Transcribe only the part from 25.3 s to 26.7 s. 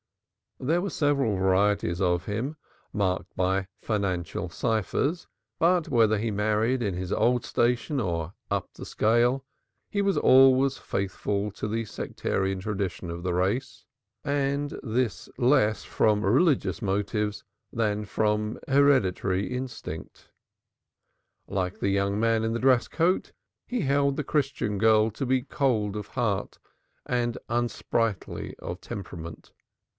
cold of heart,